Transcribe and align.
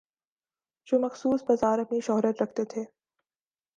جو 0.87 0.99
مخصوص 0.99 1.43
بازار 1.43 1.79
اپنی 1.79 1.99
شہرت 2.01 2.41
رکھتے 2.41 2.65
تھے۔ 2.65 2.83